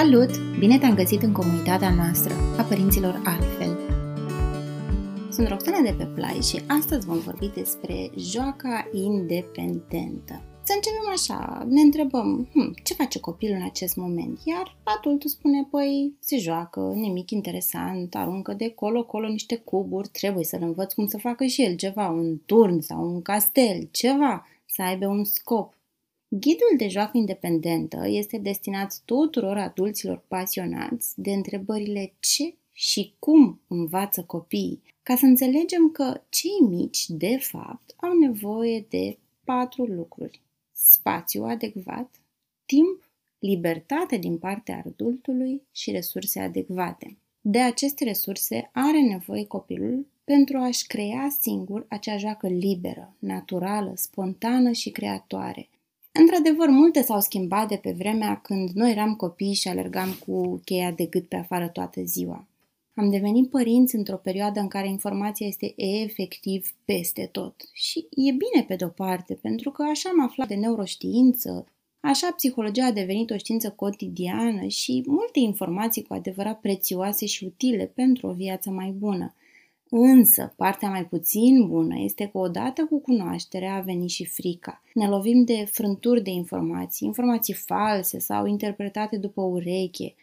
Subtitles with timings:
[0.00, 0.38] Salut!
[0.58, 3.78] Bine te-am găsit în comunitatea noastră a părinților altfel.
[5.30, 10.42] Sunt Roxana de pe Play și astăzi vom vorbi despre joaca independentă.
[10.62, 14.40] Să începem așa, ne întrebăm, hm, ce face copilul în acest moment?
[14.44, 20.62] Iar adultul spune, păi, se joacă, nimic interesant, aruncă de colo-colo niște cuburi, trebuie să-l
[20.62, 25.06] învăț cum să facă și el ceva, un turn sau un castel, ceva, să aibă
[25.06, 25.74] un scop.
[26.32, 34.22] Ghidul de joacă independentă este destinat tuturor adulților pasionați de întrebările ce și cum învață
[34.22, 40.40] copiii, ca să înțelegem că cei mici, de fapt, au nevoie de patru lucruri.
[40.72, 42.20] Spațiu adecvat,
[42.64, 47.16] timp, libertate din partea adultului și resurse adecvate.
[47.40, 54.72] De aceste resurse are nevoie copilul pentru a-și crea singur acea joacă liberă, naturală, spontană
[54.72, 55.68] și creatoare,
[56.12, 60.90] Într-adevăr, multe s-au schimbat de pe vremea când noi eram copii și alergam cu cheia
[60.90, 62.44] de gât pe afară toată ziua.
[62.94, 67.54] Am devenit părinți într-o perioadă în care informația este efectiv peste tot.
[67.72, 71.66] Și e bine pe de-o parte, pentru că așa am aflat de neuroștiință,
[72.00, 77.86] așa psihologia a devenit o știință cotidiană și multe informații cu adevărat prețioase și utile
[77.94, 79.34] pentru o viață mai bună.
[79.92, 84.82] Însă, partea mai puțin bună este că odată cu cunoașterea a venit și frica.
[84.94, 90.14] Ne lovim de frânturi de informații, informații false sau interpretate după ureche,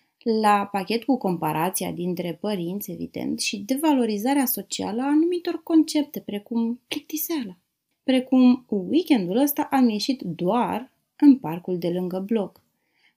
[0.42, 7.58] la pachet cu comparația dintre părinți, evident, și devalorizarea socială a anumitor concepte, precum plictiseala.
[8.04, 12.62] Precum weekendul ăsta am ieșit doar în parcul de lângă bloc.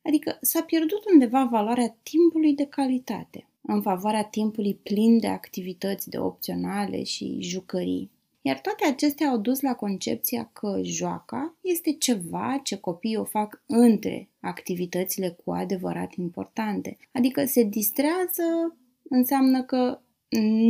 [0.03, 6.19] Adică s-a pierdut undeva valoarea timpului de calitate în favoarea timpului plin de activități de
[6.19, 8.11] opționale și jucării.
[8.43, 13.63] Iar toate acestea au dus la concepția că joaca este ceva ce copiii o fac
[13.67, 16.97] între activitățile cu adevărat importante.
[17.13, 18.77] Adică se distrează
[19.09, 20.01] înseamnă că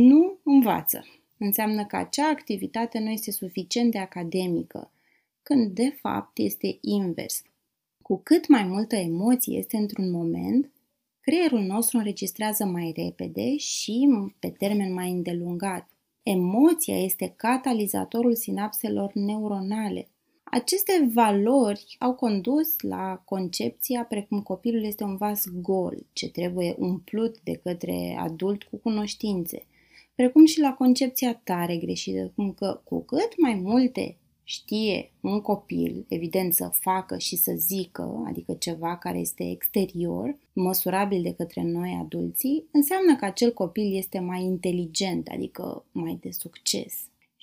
[0.09, 1.05] nu învață.
[1.37, 4.91] Înseamnă că acea activitate nu este suficient de academică,
[5.43, 7.41] când de fapt este invers.
[8.01, 10.71] Cu cât mai multă emoție este într-un moment,
[11.21, 14.09] creierul nostru înregistrează mai repede și
[14.39, 15.89] pe termen mai îndelungat.
[16.23, 20.07] Emoția este catalizatorul sinapselor neuronale.
[20.43, 27.39] Aceste valori au condus la concepția precum copilul este un vas gol, ce trebuie umplut
[27.43, 29.65] de către adult cu cunoștințe,
[30.15, 36.05] precum și la concepția tare greșită, cum că cu cât mai multe știe un copil,
[36.07, 41.97] evident, să facă și să zică, adică ceva care este exterior, măsurabil de către noi
[42.01, 46.93] adulții, înseamnă că acel copil este mai inteligent, adică mai de succes.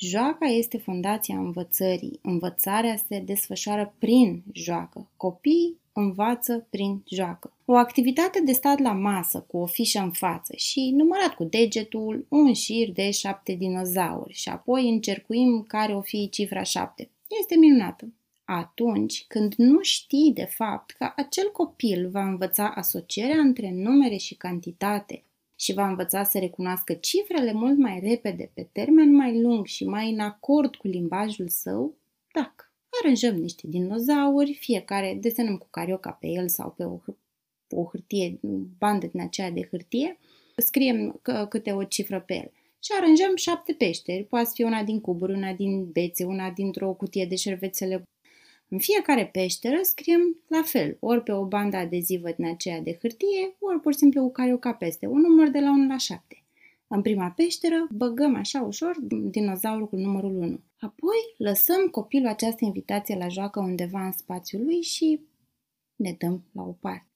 [0.01, 2.19] Joaca este fundația învățării.
[2.23, 5.11] Învățarea se desfășoară prin joacă.
[5.17, 7.53] Copiii învață prin joacă.
[7.71, 12.27] O activitate de stat la masă cu o fișă în față și numărat cu degetul
[12.29, 17.11] un șir de șapte dinozauri și apoi încercuim care o fi cifra șapte.
[17.41, 18.13] Este minunată.
[18.45, 24.35] Atunci când nu știi de fapt că acel copil va învăța asocierea între numere și
[24.35, 25.25] cantitate
[25.57, 30.11] și va învăța să recunoască cifrele mult mai repede, pe termen mai lung și mai
[30.11, 31.95] în acord cu limbajul său,
[32.33, 36.99] dacă aranjăm niște dinozauri, fiecare desenăm cu carioca pe el sau pe o,
[37.71, 38.49] o hârtie, o
[38.79, 40.19] bandă din aceea de hârtie,
[40.57, 42.53] scriem câte o cifră pe el
[42.83, 44.25] și aranjăm șapte peșteri.
[44.25, 48.03] Poate fi una din cuburi, una din bețe, una dintr-o cutie de șervețele.
[48.69, 53.57] În fiecare peșteră scriem la fel, ori pe o bandă adezivă din aceea de hârtie,
[53.59, 56.43] ori pur și simplu cu carioca peste, un număr de la 1 la 7.
[56.87, 58.97] În prima peșteră băgăm așa ușor
[59.31, 60.61] dinozaurul cu numărul 1.
[60.79, 65.21] Apoi lăsăm copilul această invitație la joacă undeva în spațiul lui și
[65.97, 67.08] ne dăm la o parte.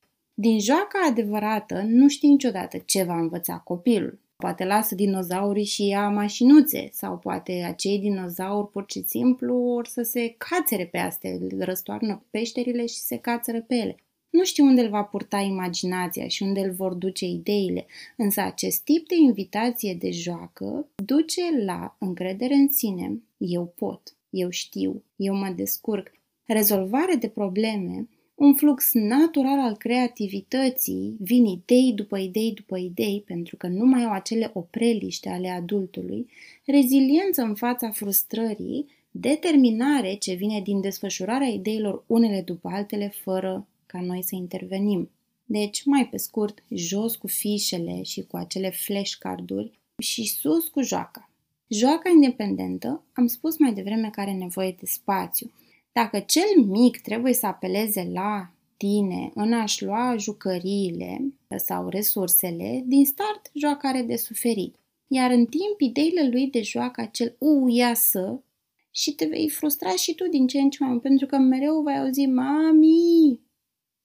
[0.42, 4.18] Din joaca adevărată nu știi niciodată ce va învăța copilul.
[4.36, 10.02] Poate lasă dinozaurii și ia mașinuțe sau poate acei dinozauri pur și simplu or să
[10.02, 13.96] se cațere pe astea, răstoarnă peșterile și se cațără pe ele.
[14.30, 17.86] Nu știu unde îl va purta imaginația și unde îl vor duce ideile,
[18.16, 23.22] însă acest tip de invitație de joacă duce la încredere în sine.
[23.36, 26.10] Eu pot, eu știu, eu mă descurc.
[26.46, 28.08] Rezolvare de probleme,
[28.42, 34.04] un flux natural al creativității, vin idei după idei după idei, pentru că nu mai
[34.04, 36.26] au acele opreliște ale adultului,
[36.66, 44.00] reziliență în fața frustrării, determinare ce vine din desfășurarea ideilor unele după altele fără ca
[44.00, 45.10] noi să intervenim.
[45.44, 51.30] Deci, mai pe scurt, jos cu fișele și cu acele flashcarduri și sus cu joaca.
[51.68, 55.52] Joaca independentă, am spus mai devreme că are nevoie de spațiu.
[55.92, 63.04] Dacă cel mic trebuie să apeleze la tine în a-și lua jucăriile sau resursele, din
[63.04, 64.76] start joaca are de suferit.
[65.06, 68.42] Iar în timp, ideile lui de joacă acel u, iasă,
[68.90, 71.82] și te vei frustra și tu din ce în ce mai mult, pentru că mereu
[71.82, 73.40] vei auzi mami,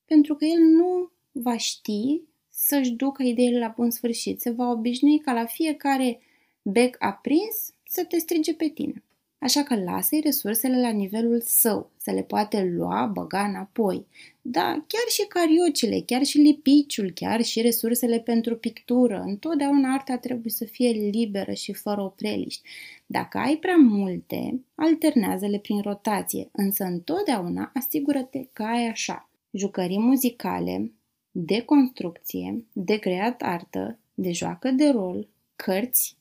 [0.05, 4.41] pentru că el nu va ști să-și ducă ideile la bun sfârșit.
[4.41, 6.19] Se va obișnui ca la fiecare
[6.61, 9.03] bec aprins să te strige pe tine.
[9.39, 14.05] Așa că lasă-i resursele la nivelul său, să le poate lua, băga înapoi.
[14.41, 19.21] Da, chiar și cariocile, chiar și lipiciul, chiar și resursele pentru pictură.
[19.25, 22.61] Întotdeauna arta trebuie să fie liberă și fără opreliști.
[23.05, 29.29] Dacă ai prea multe, alternează-le prin rotație, însă întotdeauna asigură-te că ai așa.
[29.51, 30.91] Jucării muzicale,
[31.31, 36.16] de construcție, de creat artă, de joacă de rol, cărți,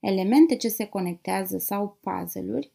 [0.00, 2.70] elemente ce se conectează sau puzzle-uri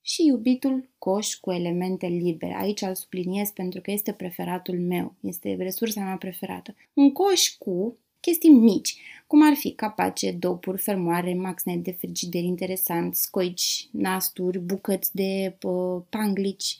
[0.00, 2.56] și iubitul coș cu elemente libere.
[2.58, 6.74] Aici îl subliniez pentru că este preferatul meu, este resursa mea preferată.
[6.92, 8.96] Un coș cu chestii mici,
[9.26, 16.02] cum ar fi capace, dopuri, fermoare, maxnet de frigider interesant, scoici, nasturi, bucăți de uh,
[16.08, 16.78] panglici.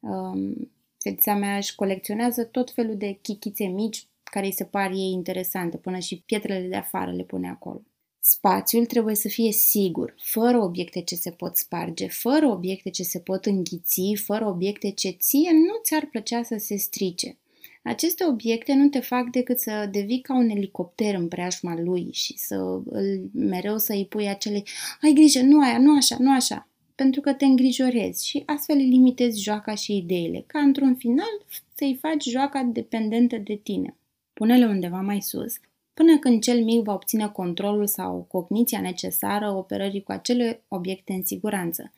[0.00, 5.10] Um, fetița mea își colecționează tot felul de chichițe mici care îi se par ei
[5.12, 7.82] interesante, până și pietrele de afară le pune acolo.
[8.28, 13.18] Spațiul trebuie să fie sigur, fără obiecte ce se pot sparge, fără obiecte ce se
[13.18, 17.36] pot înghiți, fără obiecte ce ție nu ți-ar plăcea să se strice.
[17.82, 22.38] Aceste obiecte nu te fac decât să devii ca un elicopter în preajma lui și
[22.38, 24.62] să îl, mereu să îi pui acele
[25.00, 29.42] ai grijă, nu aia, nu așa, nu așa, pentru că te îngrijorezi și astfel limitezi
[29.42, 31.44] joaca și ideile, ca într-un final
[31.74, 33.96] să-i faci joaca dependentă de tine.
[34.32, 35.54] Pune-le undeva mai sus
[35.96, 41.24] până când cel mic va obține controlul sau cogniția necesară operării cu acele obiecte în
[41.24, 41.92] siguranță.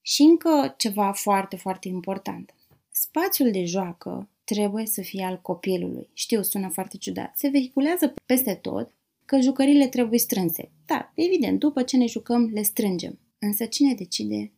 [0.00, 2.54] Și încă ceva foarte, foarte important.
[2.90, 6.08] Spațiul de joacă trebuie să fie al copilului.
[6.12, 7.32] Știu, sună foarte ciudat.
[7.36, 8.94] Se vehiculează peste tot
[9.24, 10.70] că jucările trebuie strânse.
[10.86, 13.18] Da, evident, după ce ne jucăm, le strângem.
[13.38, 14.52] Însă cine decide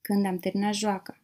[0.00, 1.20] când am terminat joaca?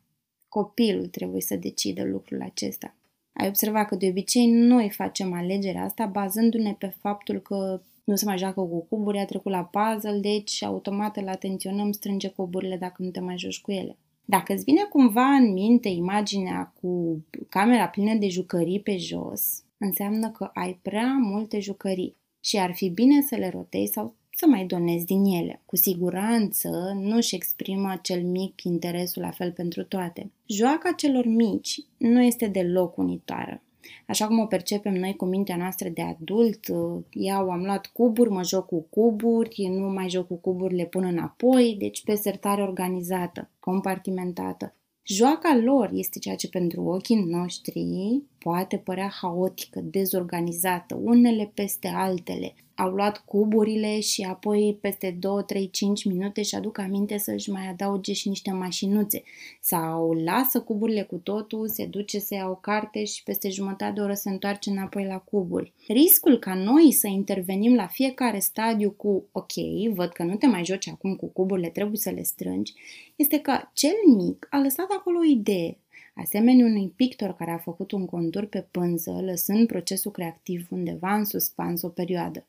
[0.49, 2.95] Copilul trebuie să decidă lucrul acesta.
[3.33, 8.25] Ai observat că de obicei noi facem alegerea asta bazându-ne pe faptul că nu se
[8.25, 13.03] mai joacă cu cuburi, a trecut la puzzle, deci automat îl atenționăm, strânge cuburile dacă
[13.03, 13.97] nu te mai joci cu ele.
[14.25, 20.31] Dacă îți vine cumva în minte imaginea cu camera plină de jucării pe jos, înseamnă
[20.31, 24.65] că ai prea multe jucării și ar fi bine să le rotezi sau să mai
[24.65, 25.63] donezi din ele.
[25.67, 26.69] Cu siguranță
[27.01, 30.31] nu-și exprimă cel mic interesul la fel pentru toate.
[30.47, 33.63] Joaca celor mici nu este deloc unitoară.
[34.07, 36.67] Așa cum o percepem noi cu mintea noastră de adult,
[37.11, 41.05] iau, am luat cuburi, mă joc cu cuburi, nu mai joc cu cuburi, le pun
[41.05, 44.75] înapoi, deci pe sertare organizată, compartimentată.
[45.03, 52.55] Joaca lor este ceea ce pentru ochii noștri poate părea haotică, dezorganizată, unele peste altele,
[52.81, 57.69] au luat cuburile și apoi peste 2, 3, 5 minute și aduc aminte să-și mai
[57.69, 59.23] adauge și niște mașinuțe.
[59.61, 64.01] Sau lasă cuburile cu totul, se duce să ia o carte și peste jumătate de
[64.01, 65.73] oră se întoarce înapoi la cuburi.
[65.89, 69.53] Riscul ca noi să intervenim la fiecare stadiu cu ok,
[69.93, 72.73] văd că nu te mai joci acum cu cuburile, trebuie să le strângi,
[73.17, 75.79] este că cel mic a lăsat acolo o idee,
[76.15, 81.25] asemenea unui pictor care a făcut un contur pe pânză, lăsând procesul creativ undeva în
[81.25, 82.47] suspans o perioadă.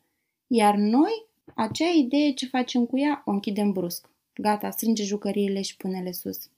[0.47, 1.25] Iar noi,
[1.55, 4.09] acea idee ce facem cu ea, o închidem brusc.
[4.33, 6.49] Gata, strânge jucăriile și pune-le sus.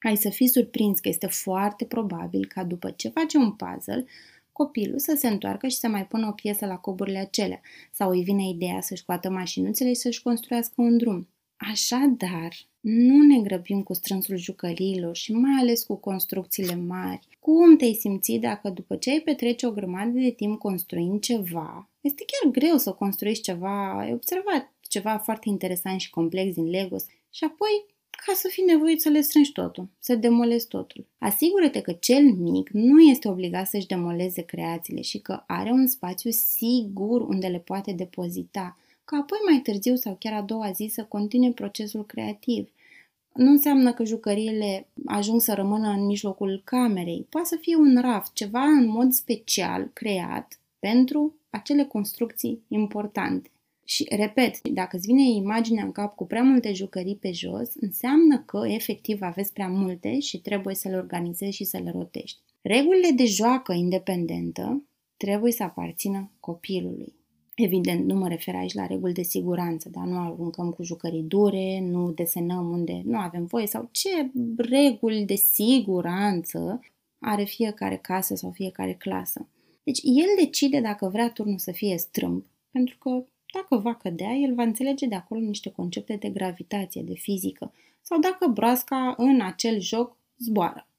[0.00, 4.06] Ai să fii surprins că este foarte probabil ca după ce face un puzzle,
[4.52, 7.60] copilul să se întoarcă și să mai pună o piesă la coburile acelea,
[7.92, 11.28] sau îi vine ideea să-și scoată mașinuțele și să-și construiască un drum.
[11.68, 17.28] Așadar, nu ne grăbim cu strânsul jucăriilor și mai ales cu construcțiile mari.
[17.40, 22.24] Cum te-ai simți dacă după ce ai petrece o grămadă de timp construind ceva, este
[22.26, 26.96] chiar greu să construiești ceva, ai observat ceva foarte interesant și complex din Lego
[27.30, 27.84] și apoi
[28.26, 31.06] ca să fii nevoit să le strângi totul, să demolezi totul.
[31.18, 36.30] Asigură-te că cel mic nu este obligat să-și demoleze creațiile și că are un spațiu
[36.30, 38.78] sigur unde le poate depozita,
[39.10, 42.72] ca apoi mai târziu sau chiar a doua zi să continue procesul creativ.
[43.34, 47.26] Nu înseamnă că jucăriile ajung să rămână în mijlocul camerei.
[47.28, 53.50] Poate să fie un raft, ceva în mod special creat pentru acele construcții importante.
[53.84, 58.42] Și, repet, dacă îți vine imaginea în cap cu prea multe jucării pe jos, înseamnă
[58.46, 62.38] că efectiv aveți prea multe și trebuie să le organizezi și să le rotești.
[62.62, 64.82] Regulile de joacă independentă
[65.16, 67.19] trebuie să aparțină copilului.
[67.62, 71.80] Evident, nu mă refer aici la reguli de siguranță, dar nu aruncăm cu jucării dure,
[71.80, 76.80] nu desenăm unde nu avem voie sau ce reguli de siguranță
[77.18, 79.48] are fiecare casă sau fiecare clasă.
[79.82, 84.54] Deci el decide dacă vrea turnul să fie strâmb, pentru că dacă va cădea, el
[84.54, 89.80] va înțelege de acolo niște concepte de gravitație, de fizică, sau dacă broasca în acel
[89.80, 90.89] joc zboară.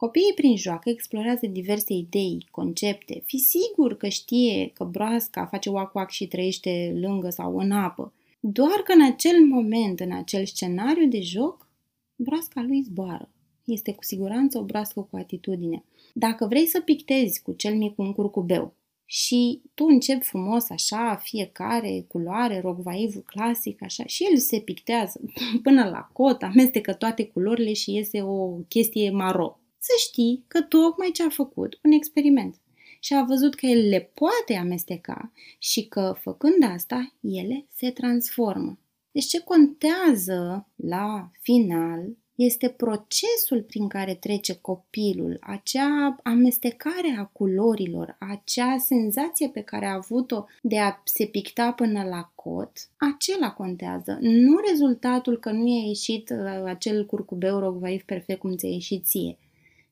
[0.00, 3.22] Copiii prin joacă explorează diverse idei, concepte.
[3.26, 8.12] Fi sigur că știe că broasca face oac și trăiește lângă sau în apă.
[8.40, 11.68] Doar că în acel moment, în acel scenariu de joc,
[12.16, 13.28] broasca lui zboară.
[13.64, 15.84] Este cu siguranță o broască cu atitudine.
[16.14, 22.04] Dacă vrei să pictezi cu cel mic un curcubeu și tu începi frumos așa, fiecare
[22.08, 25.20] culoare, rogvaivul clasic, așa, și el se pictează
[25.62, 29.59] până la cot, amestecă toate culorile și iese o chestie maro.
[29.82, 32.54] Să știi că tocmai ce a făcut un experiment
[33.00, 38.78] și a văzut că el le poate amesteca și că, făcând asta, ele se transformă.
[39.10, 48.16] Deci ce contează la final este procesul prin care trece copilul, acea amestecare a culorilor,
[48.18, 54.18] acea senzație pe care a avut-o de a se picta până la cot, acela contează.
[54.20, 59.38] Nu rezultatul că nu i-a ieșit uh, acel curcubeu rogvaiv perfect cum ți-a ieșit ție,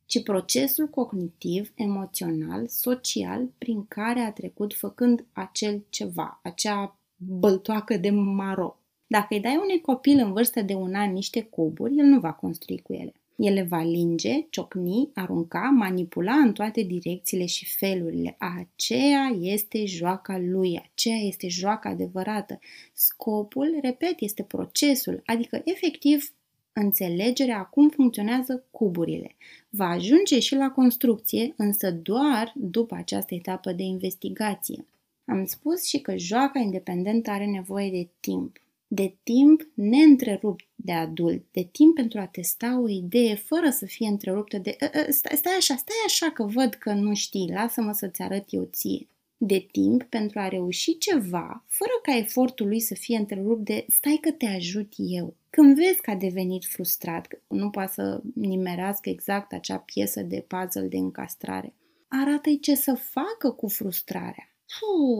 [0.08, 8.10] ci procesul cognitiv, emoțional, social prin care a trecut făcând acel ceva, acea băltoacă de
[8.10, 8.78] maro.
[9.06, 12.32] Dacă îi dai unui copil în vârstă de un an niște cuburi, el nu va
[12.32, 13.12] construi cu ele.
[13.36, 18.36] El le va linge, ciocni, arunca, manipula în toate direcțiile și felurile.
[18.38, 22.58] Aceea este joaca lui, aceea este joaca adevărată.
[22.92, 26.32] Scopul, repet, este procesul, adică efectiv
[26.80, 29.37] înțelegerea a cum funcționează cuburile.
[29.68, 34.87] Va ajunge și la construcție, însă doar după această etapă de investigație.
[35.25, 38.58] Am spus și că joaca independentă are nevoie de timp
[38.88, 44.08] de timp neîntrerupt de adult, de timp pentru a testa o idee fără să fie
[44.08, 47.92] întreruptă de ă, ă, stai, stai așa, stai așa că văd că nu știi, lasă-mă
[47.92, 49.08] să-ți arăt eu ție.
[49.40, 54.18] De timp pentru a reuși ceva, fără ca efortul lui să fie întrerupt de stai
[54.21, 55.37] că te ajut eu.
[55.50, 60.45] Când vezi că a devenit frustrat, că nu poate să nimerească exact acea piesă de
[60.49, 61.75] puzzle de încastrare,
[62.09, 64.52] arată-i ce să facă cu frustrarea.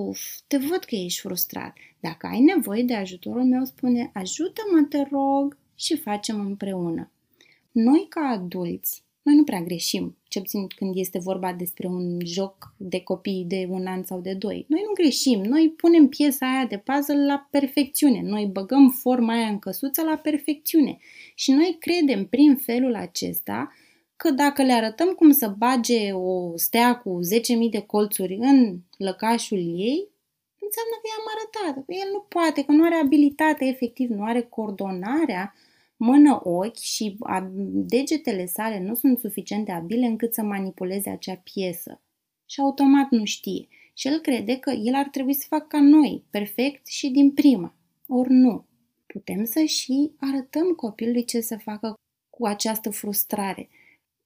[0.07, 1.77] Uf, te văd că ești frustrat.
[2.01, 7.11] Dacă ai nevoie de ajutorul meu, spune ajută-mă, te rog, și facem împreună.
[7.71, 12.75] Noi, ca adulți, noi nu prea greșim, ce puțin când este vorba despre un joc
[12.77, 14.65] de copii de un an sau de doi.
[14.69, 19.47] Noi nu greșim, noi punem piesa aia de puzzle la perfecțiune, noi băgăm forma aia
[19.47, 20.99] în căsuță la perfecțiune
[21.35, 23.73] și noi credem prin felul acesta
[24.17, 27.19] că dacă le arătăm cum să bage o stea cu
[27.65, 30.09] 10.000 de colțuri în lăcașul ei,
[30.67, 31.85] înseamnă că i-am arătat.
[31.89, 35.55] El nu poate, că nu are abilitate efectiv, nu are coordonarea
[35.99, 37.17] mână-ochi și
[37.73, 42.01] degetele sale nu sunt suficient de abile încât să manipuleze acea piesă.
[42.47, 43.69] Și automat nu știe.
[43.95, 47.75] Și el crede că el ar trebui să facă ca noi, perfect și din prima.
[48.07, 48.67] Ori nu.
[49.07, 51.95] Putem să și arătăm copilului ce să facă
[52.31, 53.69] cu această frustrare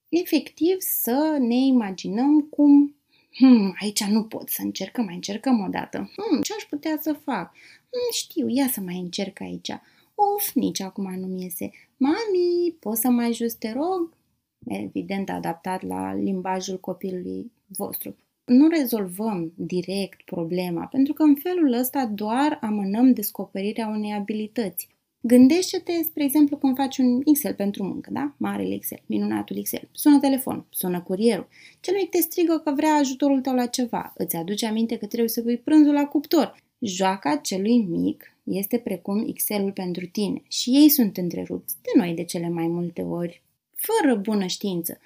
[0.09, 2.95] efectiv să ne imaginăm cum
[3.35, 5.97] Hmm, aici nu pot să încercăm, mai încercăm o dată.
[5.97, 7.51] Hmm, ce aș putea să fac?
[7.53, 9.71] Hmm, știu, ia să mai încerc aici.
[10.15, 11.71] Of, nici acum nu-mi iese.
[11.97, 14.17] Mami, poți să mai ajut, te rog?
[14.65, 18.15] Evident adaptat la limbajul copilului vostru.
[18.45, 24.87] Nu rezolvăm direct problema, pentru că în felul ăsta doar amânăm descoperirea unei abilități.
[25.21, 28.33] Gândește-te, spre exemplu, cum faci un Excel pentru muncă, da?
[28.37, 29.89] Marele Excel, minunatul Excel.
[29.91, 31.47] Sună telefon, sună curierul.
[31.79, 34.13] Cel mic te strigă că vrea ajutorul tău la ceva.
[34.17, 36.55] Îți aduce aminte că trebuie să pui prânzul la cuptor.
[36.79, 42.23] Joaca celui mic este precum Excelul pentru tine și ei sunt întrerupți de noi de
[42.23, 43.41] cele mai multe ori,
[43.75, 44.99] fără bună știință.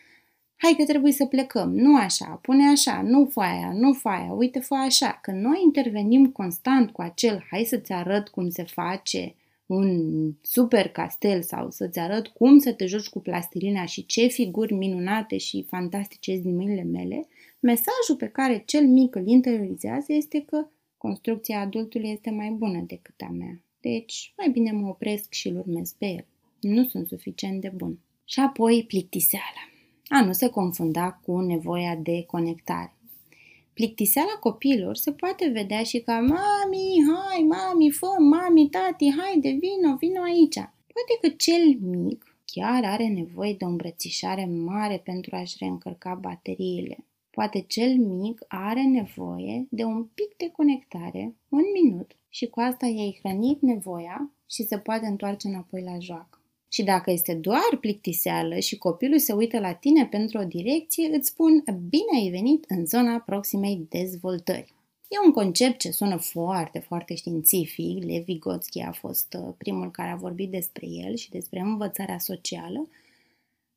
[0.56, 4.84] Hai că trebuie să plecăm, nu așa, pune așa, nu foaia, nu foaia, uite foaia
[4.84, 5.20] așa.
[5.22, 9.36] Că noi intervenim constant cu acel hai să-ți arăt cum se face,
[9.68, 14.74] un super castel sau să-ți arăt cum să te joci cu plastilina și ce figuri
[14.74, 17.28] minunate și fantastice din mâinile mele,
[17.60, 23.22] mesajul pe care cel mic îl interiorizează este că construcția adultului este mai bună decât
[23.22, 23.62] a mea.
[23.82, 26.26] Deci, mai bine mă opresc și îl urmez pe el.
[26.60, 28.00] Nu sunt suficient de bun.
[28.26, 29.64] Și apoi plictiseala.
[30.08, 32.98] A nu se confunda cu nevoia de conectare.
[33.74, 39.96] Plictiseala copiilor se poate vedea și ca Mami, hai, mami, fă, mami, tati, haide, vino,
[39.96, 40.56] vino aici.
[40.94, 47.06] Poate că cel mic chiar are nevoie de o îmbrățișare mare pentru a-și reîncărca bateriile.
[47.38, 52.86] Poate cel mic are nevoie de un pic de conectare, un minut, și cu asta
[52.86, 56.42] i-ai hrănit nevoia și se poate întoarce înapoi la joacă.
[56.72, 61.28] Și dacă este doar plictiseală și copilul se uită la tine pentru o direcție, îți
[61.28, 64.74] spun bine ai venit în zona proximei dezvoltări.
[65.08, 68.04] E un concept ce sună foarte, foarte științific.
[68.04, 72.90] Levi Vygotsky a fost uh, primul care a vorbit despre el și despre învățarea socială,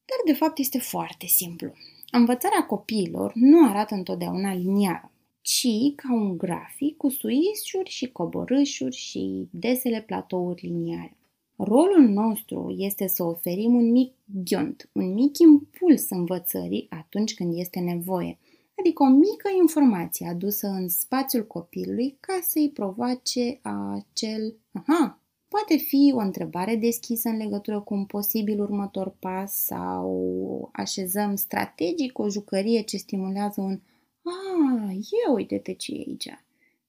[0.05, 1.73] dar de fapt este foarte simplu.
[2.11, 9.49] Învățarea copiilor nu arată întotdeauna liniară, ci ca un grafic cu suișuri și coborâșuri și
[9.51, 11.17] desele platouri liniare.
[11.57, 17.81] Rolul nostru este să oferim un mic ghiont, un mic impuls învățării atunci când este
[17.81, 18.39] nevoie,
[18.79, 25.20] adică o mică informație adusă în spațiul copilului ca să-i provoace acel aha,
[25.51, 32.19] Poate fi o întrebare deschisă în legătură cu un posibil următor pas sau așezăm strategic
[32.19, 33.81] o jucărie ce stimulează un
[34.23, 36.29] A, e uite-te ce e aici.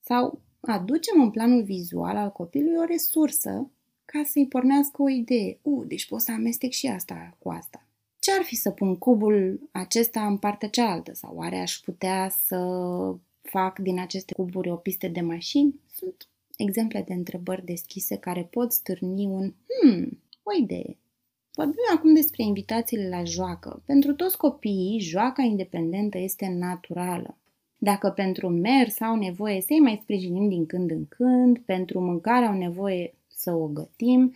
[0.01, 3.70] Sau aducem în planul vizual al copilului o resursă
[4.06, 5.60] ca să-i pornească o idee.
[5.62, 7.86] U, deci pot să amestec și asta cu asta.
[8.20, 11.13] Ce ar fi să pun cubul acesta în partea cealaltă?
[11.13, 12.58] Sau oare aș putea să
[13.41, 15.80] fac din aceste cuburi o pistă de mașini?
[15.94, 16.27] Sunt
[16.62, 20.98] exemple de întrebări deschise care pot stârni un hmm, o idee.
[21.53, 23.84] Vorbim acum despre invitațiile la joacă.
[23.86, 27.38] Pentru toți copiii, joaca independentă este naturală.
[27.77, 32.58] Dacă pentru mers au nevoie să-i mai sprijinim din când în când, pentru mâncare au
[32.58, 34.34] nevoie să o gătim,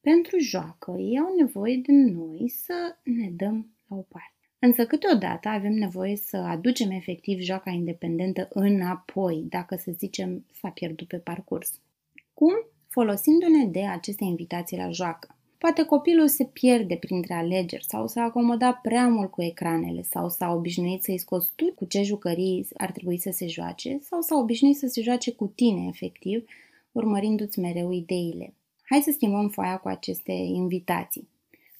[0.00, 4.31] pentru joacă ei au nevoie de noi să ne dăm la o parte.
[4.64, 11.06] Însă câteodată avem nevoie să aducem efectiv joaca independentă înapoi, dacă să zicem s-a pierdut
[11.06, 11.80] pe parcurs.
[12.34, 12.52] Cum?
[12.88, 15.36] Folosindu-ne de aceste invitații la joacă.
[15.58, 20.52] Poate copilul se pierde printre alegeri sau s-a acomodat prea mult cu ecranele sau s-a
[20.54, 24.76] obișnuit să-i scoți tu cu ce jucării ar trebui să se joace sau s-a obișnuit
[24.76, 26.44] să se joace cu tine efectiv,
[26.92, 28.54] urmărindu-ți mereu ideile.
[28.82, 31.28] Hai să schimbăm foaia cu aceste invitații.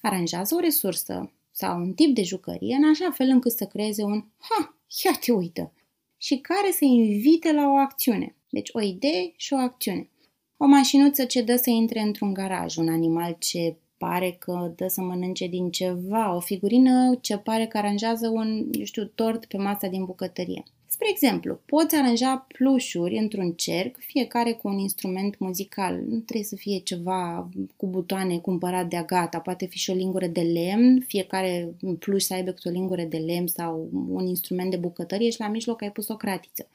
[0.01, 4.25] Aranjează o resursă sau un tip de jucărie în așa fel încât să creeze un
[4.39, 5.73] ha, ia te uită
[6.17, 8.37] și care să invite la o acțiune.
[8.49, 10.09] Deci o idee și o acțiune.
[10.57, 15.01] O mașinuță ce dă să intre într-un garaj, un animal ce pare că dă să
[15.01, 19.89] mănânce din ceva, o figurină ce pare că aranjează un, eu știu, tort pe masa
[19.89, 20.63] din bucătărie.
[21.03, 25.95] Spre exemplu, poți aranja plușuri într-un cerc, fiecare cu un instrument muzical.
[25.95, 30.27] Nu trebuie să fie ceva cu butoane cumpărat de gata, poate fi și o lingură
[30.27, 35.31] de lemn, fiecare pluș să aibă o lingură de lemn sau un instrument de bucătărie
[35.31, 36.69] și la mijloc ai pus o cratiță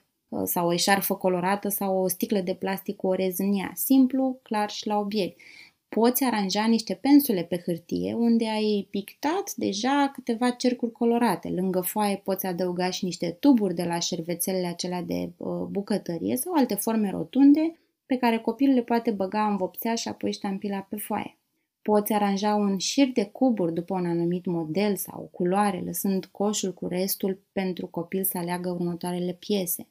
[0.45, 3.71] sau o eșarfă colorată sau o sticlă de plastic cu orez în ea.
[3.75, 5.39] Simplu, clar și la obiect
[5.89, 11.49] poți aranja niște pensule pe hârtie unde ai pictat deja câteva cercuri colorate.
[11.49, 16.53] Lângă foaie poți adăuga și niște tuburi de la șervețelele acelea de uh, bucătărie sau
[16.53, 20.95] alte forme rotunde pe care copilul le poate băga în vopsea și apoi ștampila pe
[20.95, 21.37] foaie.
[21.81, 26.87] Poți aranja un șir de cuburi după un anumit model sau culoare, lăsând coșul cu
[26.87, 29.87] restul pentru copil să aleagă următoarele piese.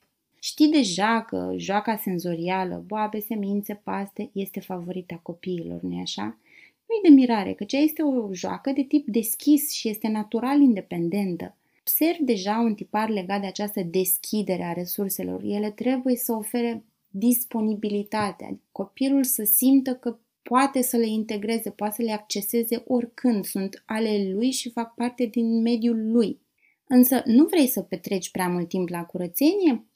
[0.47, 6.39] Știi deja că joaca senzorială, boabe, semințe, paste, este favorita copiilor, nu-i așa?
[6.87, 11.57] Nu-i de mirare, că cea este o joacă de tip deschis și este natural independentă.
[11.81, 15.43] Observ deja un tipar legat de această deschidere a resurselor.
[15.43, 22.03] Ele trebuie să ofere disponibilitate, copilul să simtă că poate să le integreze, poate să
[22.03, 26.41] le acceseze oricând, sunt ale lui și fac parte din mediul lui.
[26.87, 29.87] Însă nu vrei să petreci prea mult timp la curățenie?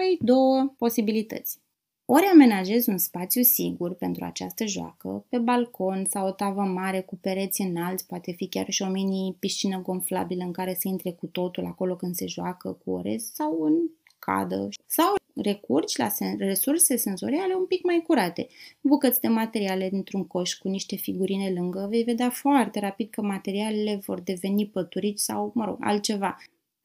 [0.00, 1.58] Ai două posibilități.
[2.04, 7.16] Ori amenajezi un spațiu sigur pentru această joacă, pe balcon sau o tavă mare cu
[7.16, 11.26] pereți înalți, poate fi chiar și o mini piscină gonflabilă în care se intre cu
[11.26, 13.74] totul acolo când se joacă cu orez sau în
[14.18, 14.68] cadă.
[14.86, 18.46] Sau recurgi la sen- resurse senzoriale un pic mai curate.
[18.80, 24.00] Bucăți de materiale dintr-un coș cu niște figurine lângă, vei vedea foarte rapid că materialele
[24.06, 26.36] vor deveni păturici sau, mă rog, altceva.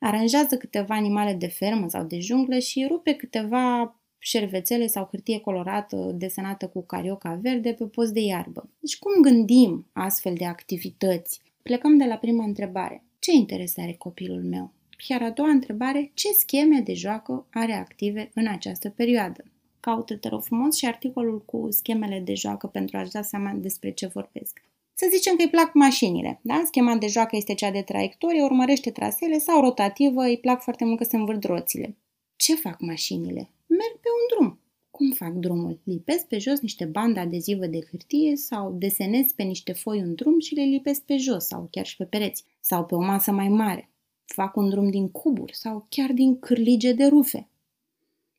[0.03, 6.11] Aranjează câteva animale de fermă sau de junglă și rupe câteva șervețele sau hârtie colorată
[6.15, 8.69] desenată cu carioca verde pe post de iarbă.
[8.79, 11.41] Deci cum gândim astfel de activități?
[11.61, 13.03] Plecăm de la prima întrebare.
[13.19, 14.71] Ce interes are copilul meu?
[15.07, 19.43] Iar a doua întrebare, ce scheme de joacă are active în această perioadă?
[19.79, 23.91] Caută, te rog frumos, și articolul cu schemele de joacă pentru a-ți da seama despre
[23.91, 24.61] ce vorbesc.
[25.01, 26.39] Să zicem că îi plac mașinile.
[26.43, 26.63] Da?
[26.65, 30.97] Schema de joacă este cea de traiectorie, urmărește trasele sau rotativă, îi plac foarte mult
[30.97, 31.97] că se învârt roțile.
[32.35, 33.49] Ce fac mașinile?
[33.67, 34.59] Merg pe un drum.
[34.91, 35.79] Cum fac drumul?
[35.83, 40.39] Lipesc pe jos niște bande adezivă de hârtie sau desenez pe niște foi un drum
[40.39, 43.47] și le lipesc pe jos sau chiar și pe pereți sau pe o masă mai
[43.47, 43.89] mare.
[44.25, 47.47] Fac un drum din cuburi sau chiar din cârlige de rufe.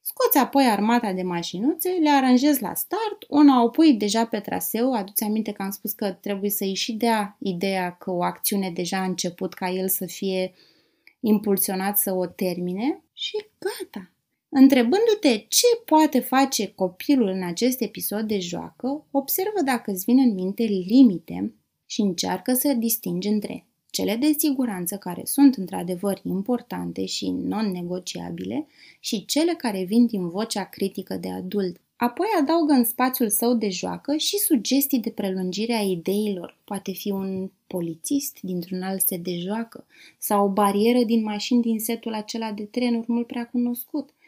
[0.05, 4.93] Scoți apoi armata de mașinuțe, le aranjezi la start, una o pui deja pe traseu,
[4.93, 8.99] aduți aminte că am spus că trebuie să-i și dea ideea că o acțiune deja
[8.99, 10.55] a început ca el să fie
[11.21, 14.11] impulsionat să o termine și gata.
[14.49, 20.35] Întrebându-te ce poate face copilul în acest episod de joacă, observă dacă îți vin în
[20.35, 21.55] minte limite
[21.87, 28.67] și încearcă să distingi între cele de siguranță care sunt într-adevăr importante și non-negociabile
[29.01, 31.81] și cele care vin din vocea critică de adult.
[31.97, 36.59] Apoi adaugă în spațiul său de joacă și sugestii de prelungire a ideilor.
[36.65, 39.87] Poate fi un polițist dintr-un alt set de joacă
[40.19, 44.11] sau o barieră din mașini din setul acela de trenuri mult prea cunoscut–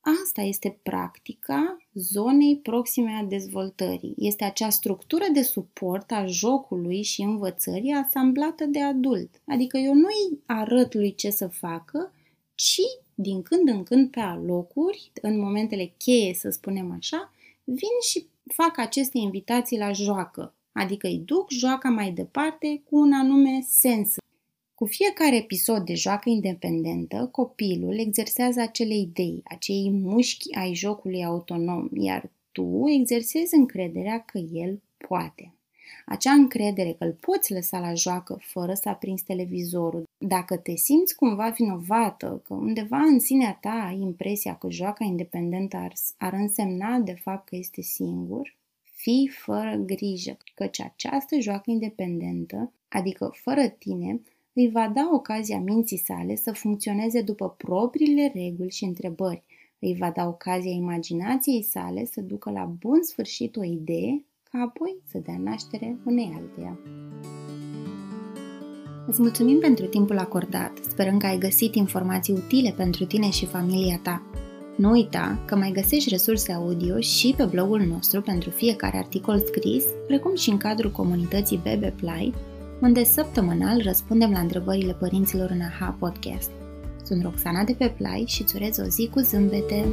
[0.00, 4.14] Asta este practica zonei proxime a dezvoltării.
[4.16, 9.40] Este acea structură de suport a jocului și învățării asamblată de adult.
[9.46, 12.12] Adică eu nu-i arăt lui ce să facă,
[12.54, 12.80] ci
[13.14, 17.32] din când în când pe alocuri, în momentele cheie, să spunem așa,
[17.64, 20.54] vin și fac aceste invitații la joacă.
[20.72, 24.14] Adică îi duc joaca mai departe cu un anume sens
[24.80, 31.88] cu fiecare episod de joacă independentă, copilul exersează acele idei, acei mușchi ai jocului autonom,
[31.94, 35.54] iar tu exersezi încrederea că el poate.
[36.06, 40.08] Acea încredere că îl poți lăsa la joacă fără să aprinzi televizorul.
[40.18, 45.76] Dacă te simți cumva vinovată, că undeva în sinea ta ai impresia că joaca independentă
[45.76, 48.56] ar, ar însemna de fapt că este singur,
[48.94, 54.20] fii fără grijă, căci această joacă independentă, adică fără tine,
[54.52, 59.42] îi va da ocazia minții sale să funcționeze după propriile reguli și întrebări,
[59.78, 64.96] îi va da ocazia imaginației sale să ducă la bun sfârșit o idee, ca apoi
[65.06, 66.78] să dea naștere unei alteia.
[69.06, 74.00] Îți mulțumim pentru timpul acordat, sperăm că ai găsit informații utile pentru tine și familia
[74.02, 74.22] ta.
[74.76, 79.84] Nu uita că mai găsești resurse audio și pe blogul nostru pentru fiecare articol scris,
[80.06, 82.34] precum și în cadrul comunității Bebe Play,
[82.80, 86.50] unde săptămânal răspundem la întrebările părinților în AHA Podcast.
[87.04, 89.84] Sunt Roxana de pe Play și îți urez o zi cu zâmbete!